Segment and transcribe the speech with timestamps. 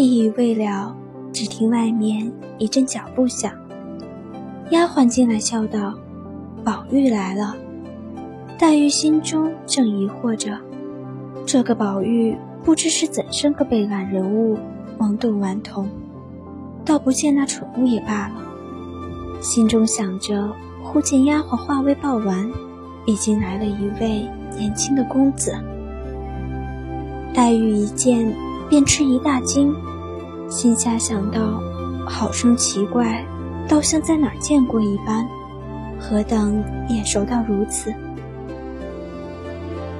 [0.00, 0.96] 一语未了，
[1.30, 3.52] 只听外面一阵脚步响，
[4.70, 5.92] 丫鬟进来笑道
[6.64, 7.54] ：“宝玉来了。”
[8.58, 10.58] 黛玉心中正疑惑着，
[11.44, 12.34] 这个宝玉
[12.64, 14.56] 不知是怎生个悲婉人物，
[14.98, 15.86] 懵懂顽童，
[16.82, 18.34] 倒不见那蠢物也罢了。
[19.42, 20.50] 心中想着，
[20.82, 22.50] 忽见丫鬟话未报完，
[23.04, 24.26] 已经来了一位
[24.56, 25.54] 年轻的公子。
[27.34, 28.34] 黛玉一见，
[28.70, 29.74] 便吃一大惊。
[30.48, 31.60] 心下想到，
[32.06, 33.22] 好生奇怪，
[33.68, 35.28] 倒像在哪儿见过一般，
[35.98, 37.92] 何等眼熟到如此？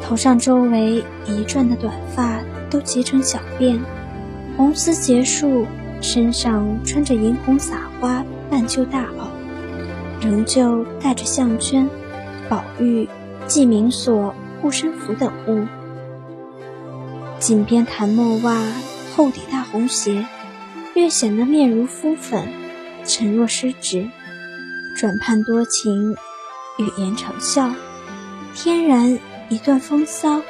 [0.00, 3.78] 头上周围一转的短发都结成小辫，
[4.56, 5.66] 红丝结束，
[6.00, 11.88] 身上穿着银红撒花半旧大袄，仍旧戴着项圈、
[12.48, 13.08] 宝玉、
[13.46, 15.64] 记名锁、护身符等物，
[17.42, 18.56] 锦边檀墨袜。
[19.14, 20.24] 厚底大红鞋，
[20.94, 22.48] 略显得面如敷粉，
[23.04, 24.08] 沉若失职。
[24.96, 26.12] 转盼多情，
[26.78, 27.74] 语言长笑，
[28.54, 29.18] 天然
[29.50, 30.40] 一段风骚，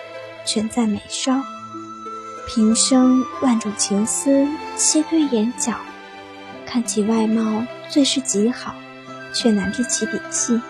[0.47, 1.43] 全在眉梢。
[2.47, 5.75] 平生万种情思悉堆眼角，
[6.65, 8.77] 看其外貌最是极好，
[9.33, 10.61] 却难知其底细。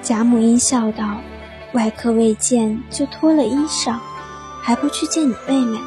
[0.00, 1.20] 贾母因笑道
[1.72, 3.98] ：“外客未见，就脱了衣裳。”
[4.62, 5.78] 还不去见你妹妹？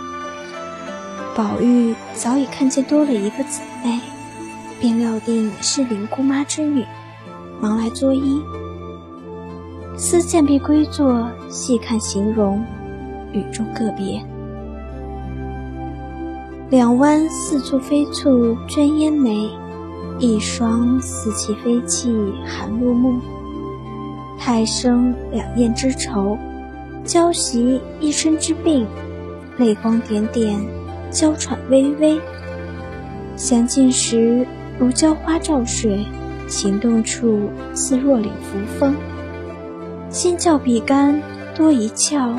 [1.35, 3.99] 宝玉早已看见多了一个姊妹，
[4.79, 6.83] 便料定是林姑妈之女，
[7.61, 8.41] 忙来作揖。
[9.95, 12.65] 思见必归坐，细看形容，
[13.31, 14.25] 与众个别。
[16.71, 19.47] 两弯似蹙非蹙娟烟眉，
[20.17, 22.11] 一双似泣非泣
[22.43, 23.21] 含落目。
[24.45, 26.37] 太生两燕之愁。
[27.05, 28.85] 娇袭一身之病，
[29.57, 30.59] 泪光点点，
[31.09, 32.19] 娇喘微微。
[33.37, 34.45] 相近时
[34.77, 36.05] 如娇花照水，
[36.49, 38.93] 行动处似若领扶风。
[40.09, 41.21] 心较比干
[41.55, 42.35] 多一窍，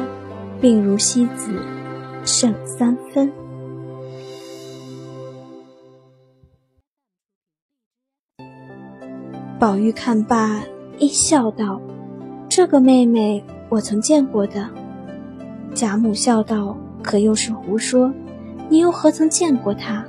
[0.61, 1.59] 病如西子
[2.23, 3.33] 胜三分。
[9.59, 10.61] 宝玉看罢，
[10.99, 11.81] 一笑道
[12.57, 14.69] ：“这个妹妹。”我曾见过的，
[15.75, 18.13] 贾母笑道：“可又是胡说？
[18.69, 20.05] 你又何曾见过她？”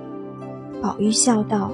[0.79, 1.71] 宝玉笑道：“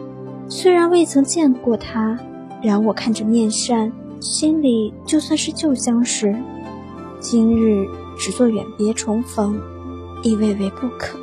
[0.48, 2.18] 虽然未曾见过她，
[2.64, 6.34] 然我看着面善，心里就算是旧相识。
[7.20, 7.86] 今日
[8.18, 9.60] 只做远别重逢，
[10.24, 11.20] 亦未为不可。”